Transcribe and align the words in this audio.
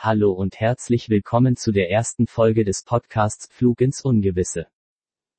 Hallo 0.00 0.30
und 0.30 0.60
herzlich 0.60 1.08
willkommen 1.08 1.56
zu 1.56 1.72
der 1.72 1.90
ersten 1.90 2.28
Folge 2.28 2.62
des 2.62 2.84
Podcasts 2.84 3.48
Flug 3.50 3.80
ins 3.80 4.00
Ungewisse. 4.00 4.68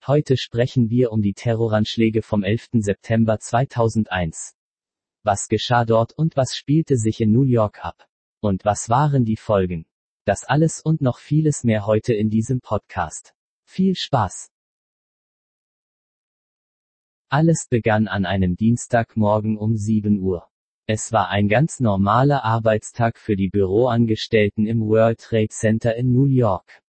Heute 0.05 0.35
sprechen 0.35 0.89
wir 0.89 1.13
um 1.13 1.21
die 1.21 1.33
Terroranschläge 1.33 2.21
vom 2.21 2.43
11. 2.43 2.67
September 2.73 3.39
2001. 3.39 4.57
Was 5.23 5.47
geschah 5.47 5.85
dort 5.85 6.11
und 6.11 6.35
was 6.35 6.57
spielte 6.57 6.97
sich 6.97 7.21
in 7.21 7.31
New 7.31 7.43
York 7.43 7.85
ab? 7.85 8.09
Und 8.41 8.65
was 8.65 8.89
waren 8.89 9.23
die 9.23 9.37
Folgen? 9.37 9.85
Das 10.25 10.43
alles 10.43 10.81
und 10.81 10.99
noch 10.99 11.19
vieles 11.19 11.63
mehr 11.63 11.85
heute 11.85 12.13
in 12.13 12.29
diesem 12.29 12.59
Podcast. 12.59 13.33
Viel 13.63 13.95
Spaß! 13.95 14.51
Alles 17.29 17.67
begann 17.69 18.09
an 18.09 18.25
einem 18.25 18.57
Dienstagmorgen 18.57 19.57
um 19.57 19.77
7 19.77 20.19
Uhr. 20.19 20.48
Es 20.91 21.11
war 21.11 21.29
ein 21.29 21.47
ganz 21.47 21.79
normaler 21.79 22.43
Arbeitstag 22.43 23.19
für 23.19 23.35
die 23.35 23.49
Büroangestellten 23.49 24.65
im 24.65 24.81
World 24.81 25.19
Trade 25.19 25.49
Center 25.49 25.95
in 25.95 26.11
New 26.11 26.25
York. 26.25 26.81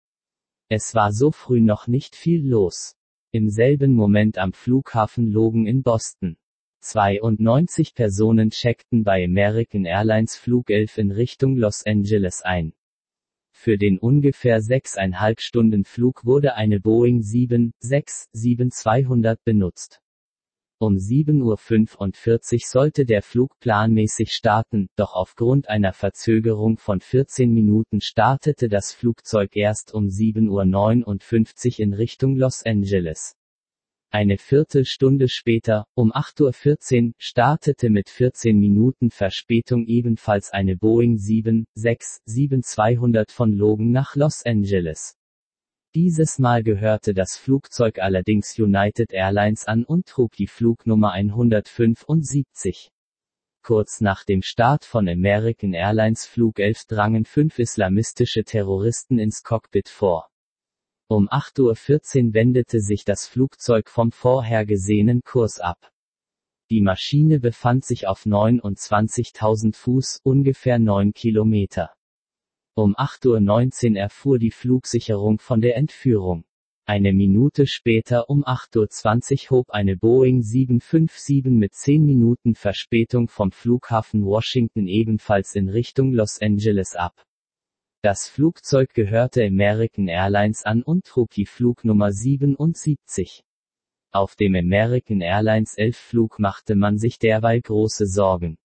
Es 0.70 0.94
war 0.94 1.12
so 1.12 1.32
früh 1.32 1.60
noch 1.60 1.86
nicht 1.86 2.16
viel 2.16 2.48
los. 2.48 2.96
Im 3.30 3.50
selben 3.50 3.92
Moment 3.92 4.38
am 4.38 4.54
Flughafen 4.54 5.30
Logan 5.30 5.66
in 5.66 5.82
Boston. 5.82 6.38
92 6.80 7.94
Personen 7.94 8.48
checkten 8.48 9.04
bei 9.04 9.22
American 9.22 9.84
Airlines 9.84 10.34
Flug 10.34 10.70
11 10.70 10.96
in 10.96 11.10
Richtung 11.10 11.58
Los 11.58 11.84
Angeles 11.84 12.40
ein. 12.40 12.72
Für 13.52 13.76
den 13.76 13.98
ungefähr 13.98 14.62
sechseinhalb 14.62 15.42
Stunden 15.42 15.84
Flug 15.84 16.24
wurde 16.24 16.54
eine 16.54 16.80
Boeing 16.80 17.20
767-200 17.20 19.36
benutzt. 19.44 20.00
Um 20.82 20.96
7.45 20.96 22.54
Uhr 22.54 22.60
sollte 22.62 23.04
der 23.04 23.20
Flug 23.20 23.60
planmäßig 23.60 24.32
starten, 24.32 24.88
doch 24.96 25.12
aufgrund 25.12 25.68
einer 25.68 25.92
Verzögerung 25.92 26.78
von 26.78 27.00
14 27.00 27.52
Minuten 27.52 28.00
startete 28.00 28.70
das 28.70 28.94
Flugzeug 28.94 29.56
erst 29.56 29.92
um 29.92 30.06
7.59 30.06 31.72
Uhr 31.72 31.80
in 31.80 31.92
Richtung 31.92 32.34
Los 32.34 32.64
Angeles. 32.64 33.36
Eine 34.10 34.38
Viertelstunde 34.38 35.28
später, 35.28 35.84
um 35.94 36.14
8.14 36.14 37.08
Uhr, 37.08 37.12
startete 37.18 37.90
mit 37.90 38.08
14 38.08 38.58
Minuten 38.58 39.10
Verspätung 39.10 39.86
ebenfalls 39.86 40.50
eine 40.50 40.78
Boeing 40.78 41.18
767-200 41.18 43.30
von 43.30 43.52
Logan 43.52 43.90
nach 43.90 44.16
Los 44.16 44.46
Angeles. 44.46 45.19
Dieses 45.96 46.38
Mal 46.38 46.62
gehörte 46.62 47.14
das 47.14 47.36
Flugzeug 47.36 47.98
allerdings 47.98 48.56
United 48.56 49.12
Airlines 49.12 49.64
an 49.64 49.82
und 49.84 50.06
trug 50.06 50.30
die 50.36 50.46
Flugnummer 50.46 51.10
175. 51.10 52.92
Kurz 53.64 54.00
nach 54.00 54.22
dem 54.22 54.42
Start 54.42 54.84
von 54.84 55.08
American 55.08 55.72
Airlines 55.72 56.26
Flug 56.26 56.60
11 56.60 56.86
drangen 56.86 57.24
fünf 57.24 57.58
islamistische 57.58 58.44
Terroristen 58.44 59.18
ins 59.18 59.42
Cockpit 59.42 59.88
vor. 59.88 60.30
Um 61.08 61.28
8.14 61.28 62.28
Uhr 62.28 62.34
wendete 62.34 62.78
sich 62.78 63.04
das 63.04 63.26
Flugzeug 63.26 63.90
vom 63.90 64.12
vorhergesehenen 64.12 65.22
Kurs 65.22 65.58
ab. 65.58 65.92
Die 66.70 66.82
Maschine 66.82 67.40
befand 67.40 67.84
sich 67.84 68.06
auf 68.06 68.26
29.000 68.26 69.74
Fuß, 69.74 70.20
ungefähr 70.22 70.78
9 70.78 71.14
Kilometer. 71.14 71.92
Um 72.80 72.96
8.19 72.96 73.90
Uhr 73.90 73.98
erfuhr 73.98 74.38
die 74.38 74.50
Flugsicherung 74.50 75.38
von 75.38 75.60
der 75.60 75.76
Entführung. 75.76 76.44
Eine 76.86 77.12
Minute 77.12 77.66
später 77.66 78.30
um 78.30 78.42
8.20 78.42 79.50
Uhr 79.52 79.58
hob 79.58 79.70
eine 79.70 79.98
Boeing 79.98 80.40
757 80.40 81.52
mit 81.52 81.74
10 81.74 82.06
Minuten 82.06 82.54
Verspätung 82.54 83.28
vom 83.28 83.52
Flughafen 83.52 84.24
Washington 84.24 84.86
ebenfalls 84.86 85.56
in 85.56 85.68
Richtung 85.68 86.14
Los 86.14 86.40
Angeles 86.40 86.96
ab. 86.96 87.22
Das 88.00 88.28
Flugzeug 88.28 88.94
gehörte 88.94 89.44
American 89.44 90.08
Airlines 90.08 90.64
an 90.64 90.82
und 90.82 91.04
trug 91.04 91.28
die 91.32 91.44
Flugnummer 91.44 92.12
77. 92.12 93.44
Auf 94.10 94.36
dem 94.36 94.54
American 94.54 95.20
Airlines 95.20 95.74
11 95.74 95.98
Flug 95.98 96.38
machte 96.38 96.76
man 96.76 96.96
sich 96.96 97.18
derweil 97.18 97.60
große 97.60 98.06
Sorgen. 98.06 98.56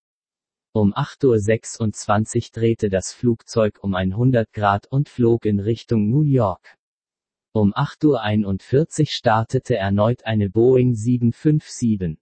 Um 0.75 0.94
8.26 0.94 2.36
Uhr 2.36 2.50
drehte 2.52 2.90
das 2.90 3.13
Flugzeug 3.13 3.80
um 3.81 3.96
100 3.96 4.52
Grad 4.52 4.88
und 4.88 5.08
flog 5.08 5.46
in 5.46 5.62
Richtung 5.62 6.09
New 6.09 6.24
York. 6.24 6.78
Um 7.53 7.74
8.41 7.74 9.00
Uhr 9.00 9.06
startete 9.06 9.78
erneut 9.78 10.25
eine 10.25 10.50
Boeing 10.50 10.94
757. 10.94 12.18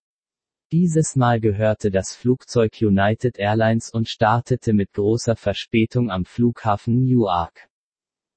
Dieses 0.71 1.15
Mal 1.15 1.39
gehörte 1.39 1.89
das 1.89 2.15
Flugzeug 2.15 2.79
United 2.79 3.39
Airlines 3.39 3.89
und 3.89 4.07
startete 4.07 4.73
mit 4.73 4.93
großer 4.93 5.35
Verspätung 5.35 6.11
am 6.11 6.23
Flughafen 6.23 7.05
Newark. 7.05 7.67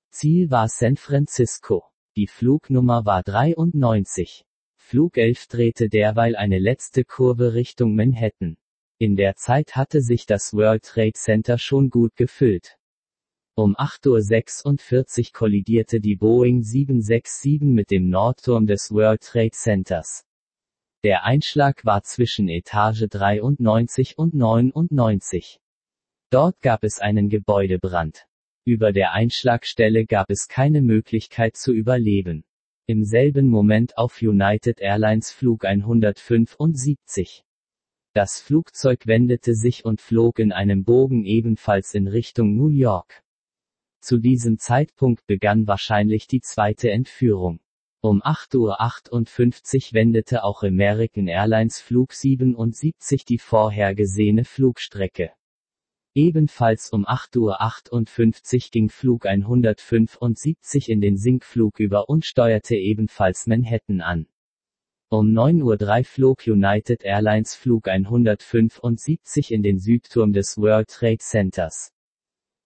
Ziel 0.09 0.50
war 0.50 0.71
San 0.71 0.97
Francisco. 0.97 1.84
Die 2.16 2.27
Flugnummer 2.27 3.04
war 3.04 3.22
93. 3.22 4.47
Flug 4.78 5.19
11 5.19 5.48
drehte 5.48 5.88
derweil 5.91 6.37
eine 6.37 6.59
letzte 6.59 7.04
Kurve 7.04 7.53
Richtung 7.53 7.94
Manhattan. 7.94 8.56
In 8.98 9.14
der 9.14 9.36
Zeit 9.36 9.76
hatte 9.76 10.00
sich 10.00 10.24
das 10.24 10.54
World 10.54 10.84
Trade 10.84 11.12
Center 11.12 11.58
schon 11.58 11.90
gut 11.90 12.16
gefüllt. 12.16 12.78
Um 13.54 13.76
8.46 13.76 15.18
Uhr 15.18 15.32
kollidierte 15.34 16.00
die 16.00 16.16
Boeing 16.16 16.62
767 16.62 17.60
mit 17.60 17.90
dem 17.90 18.08
Nordturm 18.08 18.66
des 18.66 18.90
World 18.90 19.20
Trade 19.20 19.50
Centers. 19.50 20.24
Der 21.04 21.24
Einschlag 21.24 21.84
war 21.84 22.04
zwischen 22.04 22.48
Etage 22.48 23.04
93 23.10 24.16
und 24.16 24.32
99. 24.32 25.60
Dort 26.30 26.62
gab 26.62 26.82
es 26.82 26.98
einen 26.98 27.28
Gebäudebrand. 27.28 28.26
Über 28.64 28.92
der 28.92 29.12
Einschlagstelle 29.12 30.06
gab 30.06 30.30
es 30.30 30.48
keine 30.48 30.80
Möglichkeit 30.80 31.56
zu 31.56 31.74
überleben. 31.74 32.44
Im 32.86 33.04
selben 33.04 33.50
Moment 33.50 33.98
auf 33.98 34.22
United 34.22 34.80
Airlines 34.80 35.32
Flug 35.32 35.66
175. 35.66 37.44
Das 38.16 38.41
Flugzeug 38.41 39.06
wendete 39.06 39.54
sich 39.54 39.84
und 39.84 40.00
flog 40.00 40.38
in 40.38 40.50
einem 40.50 40.84
Bogen 40.84 41.27
ebenfalls 41.27 41.93
in 41.93 42.09
Richtung 42.09 42.56
New 42.56 42.71
York. 42.71 43.22
Zu 44.00 44.16
diesem 44.16 44.56
Zeitpunkt 44.59 45.27
begann 45.27 45.66
wahrscheinlich 45.66 46.27
die 46.27 46.41
zweite 46.41 46.91
Entführung. 46.91 47.60
Um 48.00 48.22
8.58 48.22 49.88
Uhr 49.88 49.93
wendete 49.93 50.44
auch 50.44 50.62
American 50.62 51.28
Airlines 51.28 51.78
Flug 51.78 52.15
77 52.15 53.27
die 53.27 53.37
vorhergesehene 53.37 54.47
Flugstrecke. 54.47 55.33
Ebenfalls 56.15 56.88
um 56.94 57.04
8.58 57.04 58.54
Uhr 58.54 58.71
ging 58.71 58.88
Flug 58.88 59.27
175 59.27 60.88
in 60.88 61.03
den 61.03 61.19
Sinkflug 61.19 61.81
über 61.81 62.09
und 62.09 62.25
steuerte 62.25 62.77
ebenfalls 62.77 63.47
Manhattan 63.47 64.00
an. 64.00 64.27
Um 65.08 65.28
9.03 65.32 65.62
Uhr 65.62 66.04
flog 66.04 66.46
United 66.48 67.04
Airlines 67.04 67.54
Flug 67.54 67.86
175 67.86 69.52
in 69.52 69.62
den 69.62 69.78
Südturm 69.78 70.32
des 70.32 70.58
World 70.58 70.88
Trade 70.88 71.18
Centers. 71.18 71.92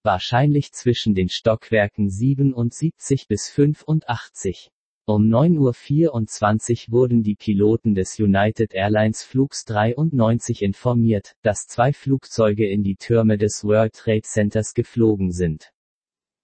Wahrscheinlich 0.05 0.73
zwischen 0.73 1.15
den 1.15 1.29
Stockwerken 1.29 2.09
77 2.09 3.29
bis 3.29 3.51
85. 3.51 4.71
Um 5.05 5.25
9.24 5.25 6.89
Uhr 6.89 6.93
wurden 6.93 7.23
die 7.23 7.35
Piloten 7.35 7.95
des 7.95 8.19
United 8.19 8.73
Airlines 8.73 9.23
Flugs 9.23 9.67
93 9.67 10.63
informiert, 10.63 11.35
dass 11.43 11.67
zwei 11.67 11.93
Flugzeuge 11.93 12.67
in 12.67 12.83
die 12.83 12.97
Türme 12.97 13.37
des 13.37 13.65
World 13.65 13.93
Trade 13.93 14.23
Centers 14.23 14.73
geflogen 14.73 15.31
sind. 15.31 15.75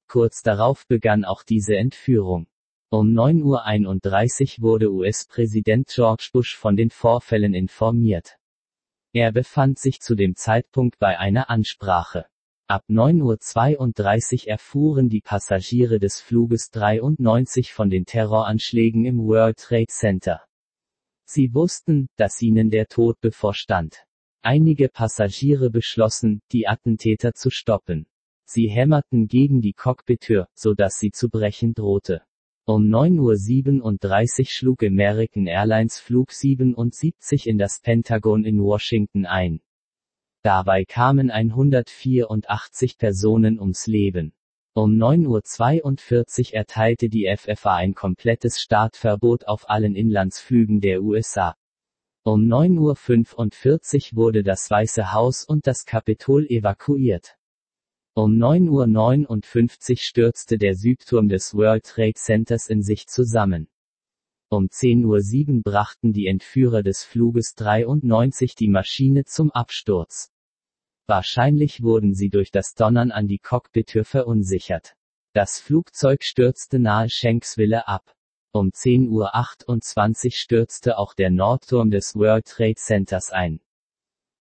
Kurz 0.08 0.42
darauf 0.42 0.86
begann 0.88 1.24
auch 1.24 1.42
diese 1.42 1.76
Entführung. 1.76 2.48
Um 2.98 3.08
9.31 3.08 4.56
Uhr 4.56 4.62
wurde 4.62 4.90
US-Präsident 4.90 5.88
George 5.88 6.30
Bush 6.32 6.56
von 6.56 6.76
den 6.76 6.88
Vorfällen 6.88 7.52
informiert. 7.52 8.38
Er 9.12 9.32
befand 9.32 9.78
sich 9.78 10.00
zu 10.00 10.14
dem 10.14 10.34
Zeitpunkt 10.34 10.98
bei 10.98 11.18
einer 11.18 11.50
Ansprache. 11.50 12.24
Ab 12.68 12.84
9.32 12.88 14.44
Uhr 14.44 14.48
erfuhren 14.48 15.10
die 15.10 15.20
Passagiere 15.20 15.98
des 15.98 16.22
Fluges 16.22 16.70
93 16.70 17.74
von 17.74 17.90
den 17.90 18.06
Terroranschlägen 18.06 19.04
im 19.04 19.18
World 19.18 19.58
Trade 19.58 19.88
Center. 19.90 20.40
Sie 21.26 21.52
wussten, 21.52 22.08
dass 22.16 22.40
ihnen 22.40 22.70
der 22.70 22.86
Tod 22.86 23.20
bevorstand. 23.20 24.06
Einige 24.40 24.88
Passagiere 24.88 25.68
beschlossen, 25.68 26.40
die 26.50 26.66
Attentäter 26.66 27.34
zu 27.34 27.50
stoppen. 27.50 28.06
Sie 28.46 28.68
hämmerten 28.68 29.28
gegen 29.28 29.60
die 29.60 29.74
Cockpittür, 29.74 30.48
so 30.54 30.72
dass 30.72 30.94
sie 30.94 31.10
zu 31.10 31.28
brechen 31.28 31.74
drohte. 31.74 32.22
Um 32.68 32.88
9.37 32.88 34.40
Uhr 34.40 34.46
schlug 34.46 34.82
American 34.82 35.46
Airlines 35.46 36.00
Flug 36.00 36.32
77 36.32 37.46
in 37.46 37.58
das 37.58 37.78
Pentagon 37.80 38.44
in 38.44 38.60
Washington 38.60 39.24
ein. 39.24 39.60
Dabei 40.42 40.84
kamen 40.84 41.30
184 41.30 42.98
Personen 42.98 43.60
ums 43.60 43.86
Leben. 43.86 44.32
Um 44.74 44.96
9.42 44.96 46.48
Uhr 46.48 46.54
erteilte 46.54 47.08
die 47.08 47.32
FFA 47.36 47.76
ein 47.76 47.94
komplettes 47.94 48.60
Startverbot 48.60 49.46
auf 49.46 49.70
allen 49.70 49.94
Inlandsflügen 49.94 50.80
der 50.80 51.04
USA. 51.04 51.54
Um 52.24 52.48
9.45 52.48 54.10
Uhr 54.10 54.16
wurde 54.16 54.42
das 54.42 54.68
Weiße 54.68 55.12
Haus 55.12 55.44
und 55.44 55.68
das 55.68 55.84
Kapitol 55.84 56.44
evakuiert. 56.46 57.35
Um 58.18 58.38
9.59 58.38 59.90
Uhr 59.90 59.96
stürzte 59.98 60.56
der 60.56 60.74
Südturm 60.74 61.28
des 61.28 61.52
World 61.52 61.84
Trade 61.84 62.14
Centers 62.14 62.68
in 62.68 62.80
sich 62.82 63.08
zusammen. 63.08 63.68
Um 64.48 64.68
10.07 64.68 65.56
Uhr 65.56 65.62
brachten 65.62 66.14
die 66.14 66.26
Entführer 66.26 66.82
des 66.82 67.04
Fluges 67.04 67.54
93 67.56 68.54
die 68.54 68.68
Maschine 68.68 69.26
zum 69.26 69.50
Absturz. 69.50 70.30
Wahrscheinlich 71.06 71.82
wurden 71.82 72.14
sie 72.14 72.30
durch 72.30 72.50
das 72.50 72.72
Donnern 72.74 73.10
an 73.10 73.28
die 73.28 73.38
Cockpithür 73.38 74.06
verunsichert. 74.06 74.96
Das 75.34 75.60
Flugzeug 75.60 76.24
stürzte 76.24 76.78
nahe 76.78 77.10
Shanksville 77.10 77.86
ab. 77.86 78.16
Um 78.50 78.70
10.28 78.70 80.24
Uhr 80.24 80.30
stürzte 80.30 80.96
auch 80.96 81.12
der 81.12 81.28
Nordturm 81.30 81.90
des 81.90 82.14
World 82.14 82.46
Trade 82.46 82.76
Centers 82.76 83.30
ein. 83.30 83.60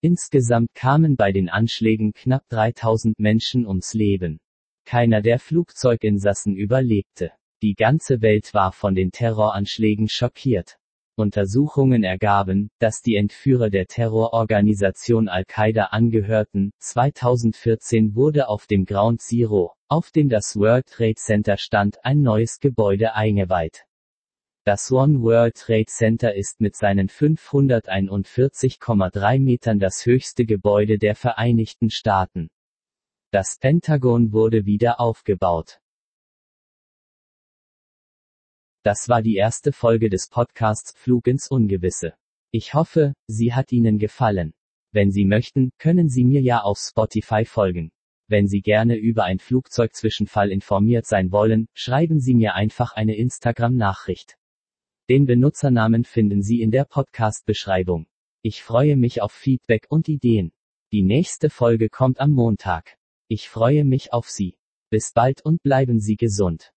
Insgesamt 0.06 0.76
kamen 0.76 1.16
bei 1.16 1.32
den 1.32 1.50
Anschlägen 1.50 2.14
knapp 2.14 2.44
3000 2.50 3.18
Menschen 3.18 3.66
ums 3.66 3.96
Leben. 3.96 4.38
Keiner 4.86 5.24
der 5.24 5.40
Flugzeuginsassen 5.40 6.56
überlebte. 6.56 7.32
Die 7.64 7.74
ganze 7.74 8.22
Welt 8.22 8.54
war 8.54 8.72
von 8.72 8.94
den 8.94 9.10
Terroranschlägen 9.10 10.08
schockiert. 10.08 10.78
Untersuchungen 11.16 12.04
ergaben, 12.04 12.70
dass 12.78 13.02
die 13.02 13.16
Entführer 13.16 13.72
der 13.72 13.88
Terrororganisation 13.88 15.28
Al-Qaida 15.28 15.86
angehörten. 15.86 16.70
2014 16.78 18.14
wurde 18.14 18.48
auf 18.48 18.68
dem 18.68 18.86
Ground 18.86 19.24
Zero, 19.24 19.74
auf 19.88 20.12
dem 20.12 20.30
das 20.30 20.56
World 20.56 20.86
Trade 20.86 21.16
Center 21.16 21.58
stand, 21.58 21.98
ein 22.06 22.22
neues 22.22 22.60
Gebäude 22.60 23.16
eingeweiht. 23.16 23.88
Das 24.68 24.92
One 24.92 25.22
World 25.22 25.58
Trade 25.58 25.86
Center 25.86 26.34
ist 26.34 26.60
mit 26.60 26.76
seinen 26.76 27.08
541,3 27.08 29.40
Metern 29.40 29.78
das 29.78 30.08
höchste 30.08 30.44
Gebäude 30.44 30.98
der 30.98 31.14
Vereinigten 31.14 31.92
Staaten. 31.92 32.50
Das 33.32 33.60
Pentagon 33.60 34.32
wurde 34.32 34.66
wieder 34.66 35.00
aufgebaut. 35.00 35.80
Das 38.82 39.08
war 39.08 39.22
die 39.22 39.36
erste 39.36 39.72
Folge 39.72 40.10
des 40.10 40.30
Podcasts 40.30 40.98
Flug 40.98 41.28
ins 41.28 41.52
Ungewisse. 41.52 42.16
Ich 42.50 42.74
hoffe, 42.74 43.14
sie 43.28 43.54
hat 43.54 43.72
Ihnen 43.72 44.00
gefallen. 44.00 44.56
Wenn 44.92 45.12
Sie 45.12 45.26
möchten, 45.26 45.74
können 45.78 46.10
Sie 46.10 46.24
mir 46.24 46.42
ja 46.42 46.62
auf 46.62 46.80
Spotify 46.80 47.46
folgen. 47.46 47.92
Wenn 48.28 48.48
Sie 48.48 48.62
gerne 48.62 48.96
über 48.96 49.26
ein 49.26 49.38
Flugzeugzwischenfall 49.38 50.50
informiert 50.50 51.06
sein 51.06 51.32
wollen, 51.32 51.68
schreiben 51.76 52.20
Sie 52.20 52.34
mir 52.34 52.56
einfach 52.56 52.94
eine 52.94 53.16
Instagram-Nachricht. 53.16 54.40
Den 55.08 55.28
Benutzernamen 55.28 56.04
finden 56.04 56.42
Sie 56.42 56.64
in 56.64 56.72
der 56.72 56.84
Podcast-Beschreibung. 56.84 58.08
Ich 58.42 58.64
freue 58.64 58.98
mich 58.98 59.22
auf 59.22 59.32
Feedback 59.32 59.86
und 59.90 60.10
Ideen. 60.10 60.52
Die 60.92 61.04
nächste 61.04 61.52
Folge 61.52 61.90
kommt 61.90 62.20
am 62.20 62.32
Montag. 62.32 62.98
Ich 63.28 63.48
freue 63.48 63.86
mich 63.86 64.14
auf 64.14 64.32
Sie. 64.32 64.58
Bis 64.90 65.12
bald 65.14 65.46
und 65.46 65.62
bleiben 65.62 66.00
Sie 66.00 66.16
gesund. 66.16 66.74